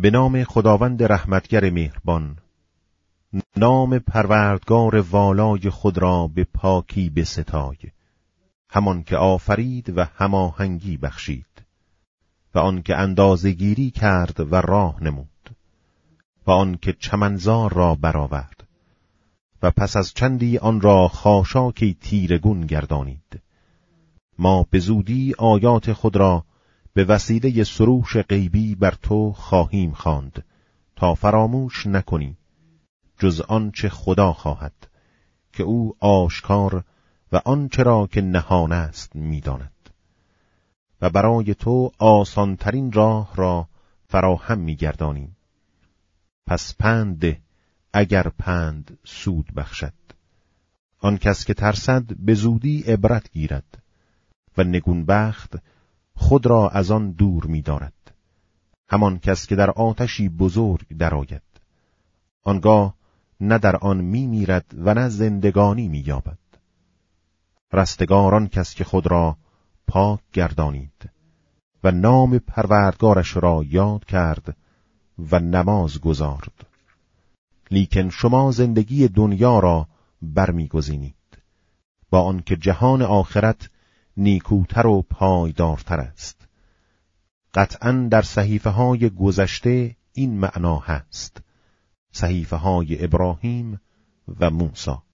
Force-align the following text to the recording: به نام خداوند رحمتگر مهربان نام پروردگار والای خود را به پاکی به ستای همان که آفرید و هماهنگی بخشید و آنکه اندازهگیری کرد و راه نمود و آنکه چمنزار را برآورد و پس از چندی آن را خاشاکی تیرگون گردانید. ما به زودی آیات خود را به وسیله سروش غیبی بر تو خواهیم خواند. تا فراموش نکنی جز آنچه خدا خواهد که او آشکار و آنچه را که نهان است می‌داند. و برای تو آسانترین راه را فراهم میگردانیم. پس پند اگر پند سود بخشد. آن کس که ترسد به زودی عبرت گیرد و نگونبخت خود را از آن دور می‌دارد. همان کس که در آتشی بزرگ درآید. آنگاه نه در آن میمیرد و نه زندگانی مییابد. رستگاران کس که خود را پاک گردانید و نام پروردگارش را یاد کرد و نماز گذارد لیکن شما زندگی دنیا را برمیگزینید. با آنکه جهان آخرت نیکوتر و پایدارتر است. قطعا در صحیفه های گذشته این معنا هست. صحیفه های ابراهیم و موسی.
به 0.00 0.10
نام 0.10 0.44
خداوند 0.44 1.02
رحمتگر 1.02 1.70
مهربان 1.70 2.36
نام 3.56 3.98
پروردگار 3.98 4.96
والای 4.96 5.70
خود 5.70 5.98
را 5.98 6.26
به 6.26 6.46
پاکی 6.54 7.10
به 7.10 7.24
ستای 7.24 7.76
همان 8.70 9.02
که 9.02 9.16
آفرید 9.16 9.98
و 9.98 10.04
هماهنگی 10.04 10.96
بخشید 10.96 11.46
و 12.54 12.58
آنکه 12.58 12.96
اندازهگیری 12.96 13.90
کرد 13.90 14.52
و 14.52 14.54
راه 14.54 15.04
نمود 15.04 15.56
و 16.46 16.50
آنکه 16.50 16.92
چمنزار 16.92 17.72
را 17.72 17.94
برآورد 17.94 18.66
و 19.62 19.70
پس 19.70 19.96
از 19.96 20.14
چندی 20.14 20.58
آن 20.58 20.80
را 20.80 21.08
خاشاکی 21.08 21.96
تیرگون 22.00 22.60
گردانید. 22.60 23.40
ما 24.38 24.66
به 24.70 24.78
زودی 24.78 25.34
آیات 25.38 25.92
خود 25.92 26.16
را 26.16 26.44
به 26.94 27.04
وسیله 27.04 27.64
سروش 27.64 28.16
غیبی 28.16 28.74
بر 28.74 28.94
تو 29.02 29.32
خواهیم 29.32 29.92
خواند. 29.92 30.44
تا 30.96 31.14
فراموش 31.14 31.86
نکنی 31.86 32.36
جز 33.18 33.40
آنچه 33.40 33.88
خدا 33.88 34.32
خواهد 34.32 34.88
که 35.52 35.62
او 35.62 35.96
آشکار 36.00 36.84
و 37.32 37.40
آنچه 37.44 37.82
را 37.82 38.06
که 38.06 38.20
نهان 38.20 38.72
است 38.72 39.16
می‌داند. 39.16 39.90
و 41.00 41.10
برای 41.10 41.54
تو 41.54 41.92
آسانترین 41.98 42.92
راه 42.92 43.32
را 43.36 43.68
فراهم 44.08 44.58
میگردانیم. 44.58 45.36
پس 46.46 46.74
پند 46.76 47.36
اگر 47.92 48.22
پند 48.22 48.98
سود 49.04 49.54
بخشد. 49.56 49.92
آن 50.98 51.18
کس 51.18 51.44
که 51.44 51.54
ترسد 51.54 52.04
به 52.18 52.34
زودی 52.34 52.82
عبرت 52.82 53.32
گیرد 53.32 53.82
و 54.56 54.64
نگونبخت 54.64 55.54
خود 56.20 56.46
را 56.46 56.68
از 56.68 56.90
آن 56.90 57.10
دور 57.10 57.46
می‌دارد. 57.46 58.14
همان 58.88 59.18
کس 59.18 59.46
که 59.46 59.56
در 59.56 59.70
آتشی 59.70 60.28
بزرگ 60.28 60.96
درآید. 60.96 61.42
آنگاه 62.44 62.94
نه 63.40 63.58
در 63.58 63.76
آن 63.76 64.00
میمیرد 64.00 64.64
و 64.78 64.94
نه 64.94 65.08
زندگانی 65.08 65.88
مییابد. 65.88 66.38
رستگاران 67.72 68.48
کس 68.48 68.74
که 68.74 68.84
خود 68.84 69.06
را 69.06 69.36
پاک 69.86 70.20
گردانید 70.32 71.10
و 71.84 71.90
نام 71.90 72.38
پروردگارش 72.38 73.36
را 73.36 73.64
یاد 73.66 74.04
کرد 74.04 74.56
و 75.18 75.38
نماز 75.38 76.00
گذارد 76.00 76.66
لیکن 77.70 78.08
شما 78.08 78.50
زندگی 78.50 79.08
دنیا 79.08 79.58
را 79.58 79.88
برمیگزینید. 80.22 81.14
با 82.10 82.22
آنکه 82.22 82.56
جهان 82.56 83.02
آخرت 83.02 83.70
نیکوتر 84.16 84.86
و 84.86 85.02
پایدارتر 85.02 86.00
است. 86.00 86.48
قطعا 87.54 88.08
در 88.10 88.22
صحیفه 88.22 88.70
های 88.70 89.10
گذشته 89.10 89.96
این 90.12 90.38
معنا 90.38 90.78
هست. 90.78 91.42
صحیفه 92.12 92.56
های 92.56 93.04
ابراهیم 93.04 93.80
و 94.40 94.50
موسی. 94.50 95.09